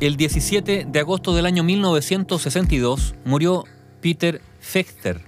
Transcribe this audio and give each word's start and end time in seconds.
El 0.00 0.16
17 0.16 0.86
de 0.88 1.00
agosto 1.00 1.34
del 1.34 1.44
año 1.44 1.64
1962 1.64 3.16
murió 3.24 3.64
Peter 4.00 4.40
Fechter, 4.60 5.22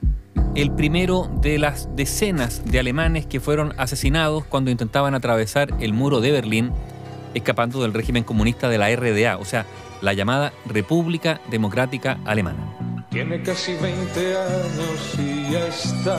el 0.54 0.70
primero 0.70 1.28
de 1.40 1.58
las 1.58 1.88
decenas 1.96 2.62
de 2.64 2.78
alemanes 2.78 3.26
que 3.26 3.40
fueron 3.40 3.74
asesinados 3.78 4.44
cuando 4.44 4.70
intentaban 4.70 5.16
atravesar 5.16 5.74
el 5.80 5.92
muro 5.92 6.20
de 6.20 6.30
Berlín 6.30 6.70
escapando 7.34 7.82
del 7.82 7.92
régimen 7.92 8.22
comunista 8.22 8.68
de 8.68 8.78
la 8.78 8.94
RDA, 8.94 9.38
o 9.38 9.44
sea, 9.44 9.66
la 10.02 10.12
llamada 10.12 10.52
República 10.66 11.40
Democrática 11.50 12.20
Alemana. 12.24 13.08
Tiene 13.10 13.42
casi 13.42 13.72
20 13.72 14.36
años 14.36 15.18
y 15.18 15.52
ya 15.52 15.66
está 15.66 16.16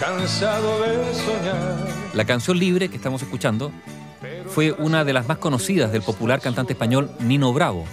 cansado 0.00 0.80
de 0.80 1.14
soñar. 1.14 1.86
La 2.14 2.24
canción 2.24 2.58
libre 2.58 2.88
que 2.88 2.96
estamos 2.96 3.22
escuchando 3.22 3.70
fue 4.54 4.72
una 4.72 5.04
de 5.04 5.12
las 5.12 5.28
más 5.28 5.38
conocidas 5.38 5.92
del 5.92 6.02
popular 6.02 6.40
cantante 6.40 6.72
español 6.72 7.10
Nino 7.20 7.52
Bravo. 7.52 7.84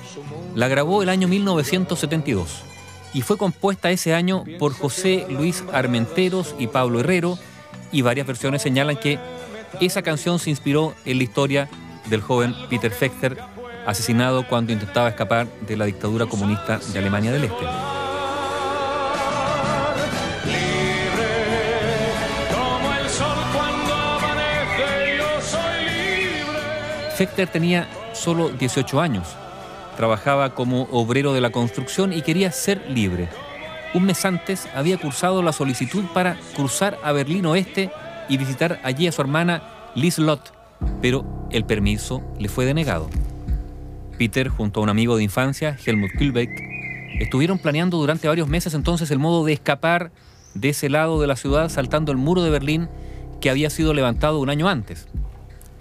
La 0.56 0.68
grabó 0.68 1.04
el 1.04 1.10
año 1.10 1.28
1972 1.28 2.64
y 3.14 3.22
fue 3.22 3.38
compuesta 3.38 3.92
ese 3.92 4.14
año 4.14 4.44
por 4.60 4.74
José 4.74 5.26
Luis 5.30 5.64
Armenteros 5.72 6.56
y 6.60 6.68
Pablo 6.68 7.00
Herrero 7.00 7.38
y 7.92 8.02
varias 8.02 8.28
versiones 8.28 8.62
señalan 8.62 8.98
que 8.98 9.20
esa 9.80 10.02
canción 10.02 10.40
se 10.40 10.50
inspiró 10.50 10.94
en 11.06 11.18
la 11.18 11.24
historia 11.24 11.70
del 12.10 12.22
joven 12.22 12.56
Peter 12.70 12.92
Fechter, 12.92 13.38
asesinado 13.86 14.48
cuando 14.48 14.74
intentaba 14.74 15.10
escapar 15.10 15.48
de 15.68 15.78
la 15.78 15.86
dictadura 15.86 16.26
comunista 16.26 16.80
de 16.92 17.00
Alemania 17.00 17.32
del 17.32 17.46
Este. 17.46 17.97
Fechter 27.18 27.48
tenía 27.48 27.90
solo 28.14 28.50
18 28.50 29.02
años. 29.02 29.28
Trabajaba 29.96 30.54
como 30.54 30.84
obrero 30.92 31.34
de 31.34 31.42
la 31.42 31.50
construcción 31.50 32.14
y 32.14 32.22
quería 32.22 32.52
ser 32.52 32.86
libre. 32.92 33.28
Un 33.96 34.04
mes 34.04 34.24
antes 34.24 34.68
había 34.76 35.00
cursado 35.00 35.42
la 35.42 35.52
solicitud 35.52 36.06
para 36.14 36.38
cruzar 36.56 37.00
a 37.04 37.14
Berlín 37.14 37.48
Oeste 37.48 37.90
y 38.30 38.38
visitar 38.38 38.80
allí 38.84 39.08
a 39.08 39.12
su 39.12 39.20
hermana 39.22 39.64
Liz 39.96 40.20
Lott, 40.20 40.54
pero 41.02 41.26
el 41.50 41.66
permiso 41.66 42.22
le 42.38 42.50
fue 42.50 42.66
denegado. 42.66 43.10
Peter, 44.20 44.50
junto 44.50 44.80
a 44.80 44.84
un 44.84 44.90
amigo 44.90 45.18
de 45.18 45.24
infancia, 45.24 45.76
Helmut 45.84 46.12
Kühlbeck, 46.12 46.52
estuvieron 47.20 47.58
planeando 47.58 47.98
durante 47.98 48.28
varios 48.28 48.48
meses 48.48 48.76
entonces 48.76 49.10
el 49.10 49.18
modo 49.18 49.44
de 49.44 49.54
escapar 49.54 50.12
de 50.54 50.70
ese 50.70 50.88
lado 50.88 51.20
de 51.20 51.26
la 51.26 51.36
ciudad 51.36 51.70
saltando 51.70 52.12
el 52.12 52.20
muro 52.20 52.44
de 52.44 52.52
Berlín 52.52 52.90
que 53.42 53.50
había 53.50 53.72
sido 53.72 53.96
levantado 53.96 54.40
un 54.40 54.52
año 54.52 54.70
antes 54.70 55.08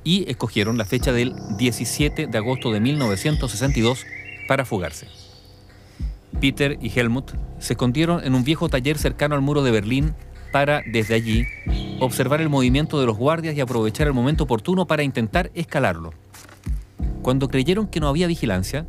y 0.06 0.24
escogieron 0.30 0.78
la 0.78 0.84
fecha 0.84 1.12
del 1.12 1.34
17 1.58 2.28
de 2.28 2.38
agosto 2.38 2.70
de 2.70 2.78
1962 2.78 4.06
para 4.46 4.64
fugarse. 4.64 5.08
Peter 6.40 6.78
y 6.80 6.96
Helmut 6.96 7.32
se 7.58 7.72
escondieron 7.72 8.24
en 8.24 8.36
un 8.36 8.44
viejo 8.44 8.68
taller 8.68 8.98
cercano 8.98 9.34
al 9.34 9.40
muro 9.40 9.64
de 9.64 9.72
Berlín 9.72 10.14
para, 10.52 10.82
desde 10.86 11.14
allí, 11.14 11.44
observar 11.98 12.40
el 12.40 12.48
movimiento 12.48 13.00
de 13.00 13.06
los 13.06 13.16
guardias 13.16 13.56
y 13.56 13.60
aprovechar 13.60 14.06
el 14.06 14.12
momento 14.12 14.44
oportuno 14.44 14.86
para 14.86 15.02
intentar 15.02 15.50
escalarlo. 15.54 16.12
Cuando 17.22 17.48
creyeron 17.48 17.88
que 17.88 17.98
no 17.98 18.06
había 18.06 18.28
vigilancia, 18.28 18.86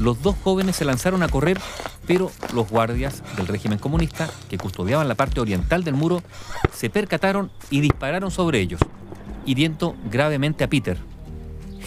los 0.00 0.20
dos 0.20 0.34
jóvenes 0.42 0.74
se 0.74 0.84
lanzaron 0.84 1.22
a 1.22 1.28
correr, 1.28 1.60
pero 2.08 2.32
los 2.52 2.68
guardias 2.68 3.22
del 3.36 3.46
régimen 3.46 3.78
comunista, 3.78 4.28
que 4.50 4.58
custodiaban 4.58 5.06
la 5.06 5.14
parte 5.14 5.40
oriental 5.40 5.84
del 5.84 5.94
muro, 5.94 6.24
se 6.72 6.90
percataron 6.90 7.52
y 7.70 7.80
dispararon 7.80 8.32
sobre 8.32 8.58
ellos, 8.58 8.80
hiriendo 9.46 9.96
gravemente 10.10 10.64
a 10.64 10.68
Peter. 10.68 10.98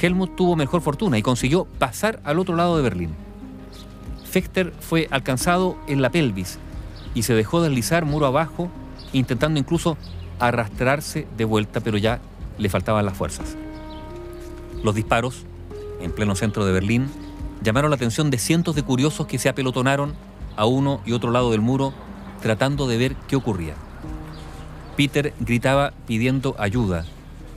Helmut 0.01 0.35
tuvo 0.35 0.55
mejor 0.55 0.81
fortuna 0.81 1.17
y 1.17 1.21
consiguió 1.21 1.65
pasar 1.65 2.19
al 2.23 2.39
otro 2.39 2.55
lado 2.55 2.77
de 2.77 2.83
Berlín. 2.83 3.11
Fechter 4.25 4.73
fue 4.79 5.07
alcanzado 5.11 5.77
en 5.87 6.01
la 6.01 6.09
pelvis 6.09 6.57
y 7.13 7.23
se 7.23 7.33
dejó 7.33 7.61
deslizar 7.61 8.05
muro 8.05 8.25
abajo, 8.25 8.69
intentando 9.11 9.59
incluso 9.59 9.97
arrastrarse 10.39 11.27
de 11.37 11.45
vuelta, 11.45 11.81
pero 11.81 11.97
ya 11.97 12.19
le 12.57 12.69
faltaban 12.69 13.05
las 13.05 13.17
fuerzas. 13.17 13.57
Los 14.83 14.95
disparos, 14.95 15.45
en 16.01 16.11
pleno 16.11 16.35
centro 16.35 16.65
de 16.65 16.71
Berlín, 16.71 17.07
llamaron 17.61 17.89
la 17.89 17.95
atención 17.95 18.29
de 18.29 18.37
cientos 18.37 18.75
de 18.75 18.83
curiosos 18.83 19.27
que 19.27 19.39
se 19.39 19.49
apelotonaron 19.49 20.13
a 20.55 20.65
uno 20.65 21.01
y 21.05 21.11
otro 21.11 21.31
lado 21.31 21.51
del 21.51 21.61
muro 21.61 21.93
tratando 22.41 22.87
de 22.87 22.97
ver 22.97 23.15
qué 23.27 23.35
ocurría. 23.35 23.75
Peter 24.95 25.33
gritaba 25.39 25.93
pidiendo 26.07 26.55
ayuda, 26.57 27.05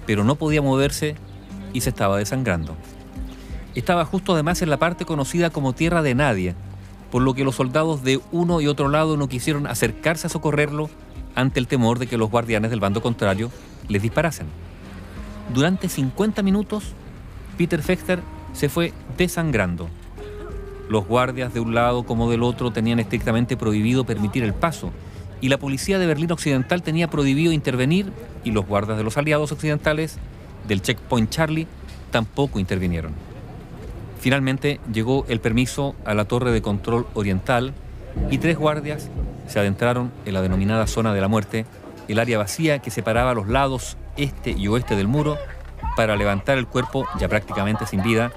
pero 0.06 0.24
no 0.24 0.36
podía 0.36 0.62
moverse 0.62 1.16
y 1.72 1.80
se 1.80 1.90
estaba 1.90 2.18
desangrando. 2.18 2.76
Estaba 3.74 4.04
justo 4.04 4.34
además 4.34 4.60
en 4.62 4.70
la 4.70 4.78
parte 4.78 5.04
conocida 5.04 5.50
como 5.50 5.72
Tierra 5.72 6.02
de 6.02 6.14
Nadie, 6.14 6.54
por 7.10 7.22
lo 7.22 7.34
que 7.34 7.44
los 7.44 7.56
soldados 7.56 8.02
de 8.02 8.20
uno 8.30 8.60
y 8.60 8.66
otro 8.66 8.88
lado 8.88 9.16
no 9.16 9.28
quisieron 9.28 9.66
acercarse 9.66 10.26
a 10.26 10.30
socorrerlo 10.30 10.90
ante 11.34 11.60
el 11.60 11.66
temor 11.66 11.98
de 11.98 12.06
que 12.06 12.18
los 12.18 12.30
guardianes 12.30 12.70
del 12.70 12.80
bando 12.80 13.02
contrario 13.02 13.50
les 13.88 14.02
disparasen. 14.02 14.46
Durante 15.52 15.88
50 15.88 16.42
minutos, 16.42 16.92
Peter 17.56 17.82
Fechter 17.82 18.20
se 18.52 18.68
fue 18.68 18.92
desangrando. 19.16 19.88
Los 20.88 21.06
guardias 21.06 21.54
de 21.54 21.60
un 21.60 21.74
lado 21.74 22.04
como 22.04 22.30
del 22.30 22.42
otro 22.42 22.70
tenían 22.72 22.98
estrictamente 22.98 23.56
prohibido 23.56 24.04
permitir 24.04 24.42
el 24.42 24.54
paso, 24.54 24.90
y 25.42 25.48
la 25.48 25.58
policía 25.58 25.98
de 25.98 26.06
Berlín 26.06 26.32
Occidental 26.32 26.82
tenía 26.82 27.10
prohibido 27.10 27.52
intervenir 27.52 28.10
y 28.44 28.52
los 28.52 28.64
guardas 28.64 28.96
de 28.96 29.04
los 29.04 29.18
aliados 29.18 29.52
occidentales 29.52 30.16
del 30.66 30.80
checkpoint 30.80 31.28
Charlie 31.28 31.66
tampoco 32.12 32.60
intervinieron. 32.60 33.12
Finalmente 34.20 34.78
llegó 34.92 35.26
el 35.28 35.40
permiso 35.40 35.96
a 36.04 36.14
la 36.14 36.26
torre 36.26 36.52
de 36.52 36.62
control 36.62 37.08
oriental 37.12 37.74
y 38.30 38.38
tres 38.38 38.56
guardias 38.56 39.10
se 39.48 39.58
adentraron 39.58 40.12
en 40.24 40.34
la 40.34 40.42
denominada 40.42 40.86
zona 40.86 41.12
de 41.12 41.20
la 41.20 41.26
muerte, 41.26 41.66
el 42.06 42.20
área 42.20 42.38
vacía 42.38 42.78
que 42.78 42.92
separaba 42.92 43.34
los 43.34 43.48
lados 43.48 43.96
este 44.16 44.52
y 44.52 44.68
oeste 44.68 44.94
del 44.94 45.08
muro, 45.08 45.36
para 45.96 46.16
levantar 46.16 46.56
el 46.56 46.68
cuerpo 46.68 47.06
ya 47.18 47.28
prácticamente 47.28 47.86
sin 47.86 48.02
vida, 48.02 48.32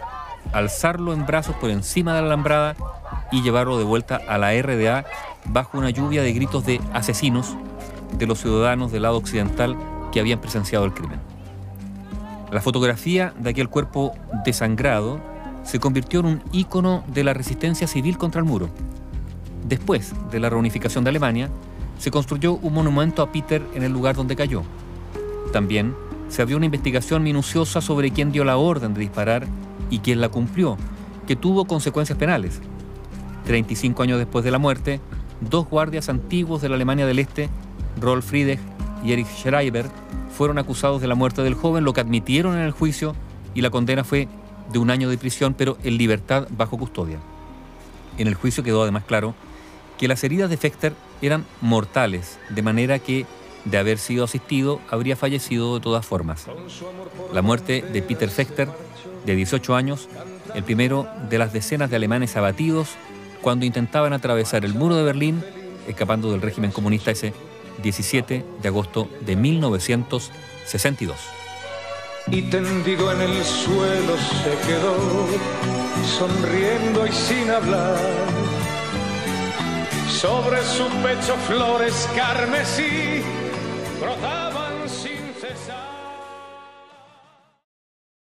alzarlo 0.53 1.13
en 1.13 1.27
brazos 1.27 1.55
por 1.57 1.69
encima 1.69 2.15
de 2.15 2.21
la 2.21 2.27
alambrada 2.27 2.75
y 3.31 3.41
llevarlo 3.41 3.77
de 3.77 3.83
vuelta 3.83 4.19
a 4.27 4.37
la 4.37 4.51
RDA 4.61 5.05
bajo 5.45 5.77
una 5.77 5.89
lluvia 5.89 6.23
de 6.23 6.33
gritos 6.33 6.65
de 6.65 6.79
asesinos 6.93 7.55
de 8.17 8.27
los 8.27 8.39
ciudadanos 8.39 8.91
del 8.91 9.03
lado 9.03 9.17
occidental 9.17 9.77
que 10.11 10.19
habían 10.19 10.39
presenciado 10.39 10.85
el 10.85 10.93
crimen. 10.93 11.19
La 12.51 12.61
fotografía 12.61 13.33
de 13.37 13.49
aquel 13.49 13.69
cuerpo 13.69 14.13
desangrado 14.45 15.19
se 15.63 15.79
convirtió 15.79 16.19
en 16.21 16.25
un 16.27 16.43
ícono 16.51 17.03
de 17.07 17.23
la 17.23 17.33
resistencia 17.33 17.87
civil 17.87 18.17
contra 18.17 18.39
el 18.39 18.45
muro. 18.45 18.69
Después 19.67 20.13
de 20.31 20.39
la 20.39 20.49
reunificación 20.49 21.03
de 21.03 21.09
Alemania, 21.09 21.49
se 21.97 22.11
construyó 22.11 22.53
un 22.53 22.73
monumento 22.73 23.23
a 23.23 23.31
Peter 23.31 23.61
en 23.73 23.83
el 23.83 23.91
lugar 23.91 24.15
donde 24.15 24.35
cayó. 24.35 24.63
También 25.51 25.95
se 26.29 26.41
abrió 26.41 26.57
una 26.57 26.67
investigación 26.67 27.23
minuciosa 27.23 27.81
sobre 27.81 28.11
quién 28.11 28.31
dio 28.31 28.43
la 28.43 28.57
orden 28.57 28.93
de 28.93 29.01
disparar 29.01 29.47
y 29.89 29.99
quién 29.99 30.21
la 30.21 30.29
cumplió, 30.29 30.77
que 31.27 31.35
tuvo 31.35 31.65
consecuencias 31.65 32.17
penales. 32.17 32.61
35 33.45 34.03
años 34.03 34.19
después 34.19 34.43
de 34.43 34.51
la 34.51 34.59
muerte, 34.59 34.99
dos 35.41 35.67
guardias 35.69 36.09
antiguos 36.09 36.61
de 36.61 36.69
la 36.69 36.75
Alemania 36.75 37.05
del 37.05 37.19
Este, 37.19 37.49
Rolf 37.99 38.25
Friedrich 38.25 38.59
y 39.03 39.13
Erich 39.13 39.27
Schreiber, 39.27 39.85
fueron 40.35 40.57
acusados 40.57 41.01
de 41.01 41.07
la 41.07 41.15
muerte 41.15 41.41
del 41.41 41.53
joven, 41.53 41.83
lo 41.83 41.93
que 41.93 42.01
admitieron 42.01 42.55
en 42.55 42.63
el 42.63 42.71
juicio 42.71 43.15
y 43.53 43.61
la 43.61 43.69
condena 43.69 44.03
fue 44.03 44.27
de 44.71 44.79
un 44.79 44.89
año 44.89 45.09
de 45.09 45.17
prisión, 45.17 45.53
pero 45.53 45.77
en 45.83 45.97
libertad 45.97 46.47
bajo 46.57 46.77
custodia. 46.77 47.19
En 48.17 48.27
el 48.27 48.35
juicio 48.35 48.63
quedó 48.63 48.81
además 48.81 49.03
claro 49.05 49.35
que 49.97 50.07
las 50.07 50.23
heridas 50.23 50.49
de 50.49 50.57
Fechter 50.57 50.93
eran 51.21 51.45
mortales, 51.61 52.37
de 52.49 52.61
manera 52.61 52.99
que, 52.99 53.25
de 53.63 53.77
haber 53.77 53.97
sido 53.97 54.25
asistido, 54.25 54.81
habría 54.89 55.15
fallecido 55.15 55.75
de 55.75 55.81
todas 55.81 56.05
formas. 56.05 56.47
La 57.33 57.41
muerte 57.41 57.81
de 57.81 58.01
Peter 58.01 58.29
Fechter, 58.29 58.69
de 59.25 59.35
18 59.35 59.75
años, 59.75 60.09
el 60.53 60.63
primero 60.63 61.07
de 61.29 61.37
las 61.37 61.53
decenas 61.53 61.89
de 61.89 61.95
alemanes 61.95 62.35
abatidos 62.35 62.89
cuando 63.45 63.63
intentaban 63.63 64.11
atravesar 64.11 64.65
el 64.65 64.73
muro 64.73 64.95
de 64.95 65.03
Berlín, 65.03 65.43
escapando 65.87 66.31
del 66.31 66.41
régimen 66.41 66.71
comunista 66.71 67.11
ese 67.11 67.31
17 67.83 68.43
de 68.59 68.67
agosto 68.67 69.07
de 69.21 69.35
1962. 69.35 71.15
Y 72.31 72.41
tendido 72.49 73.11
en 73.11 73.21
el 73.21 73.43
suelo 73.43 74.17
se 74.17 74.49
quedó, 74.67 74.97
sonriendo 76.17 77.05
y 77.05 77.11
sin 77.11 77.51
hablar. 77.51 77.99
Sobre 80.09 80.63
su 80.63 80.87
pecho 81.03 81.35
flores 81.47 82.09
carmesí 82.15 83.21
brotaron. 84.01 84.44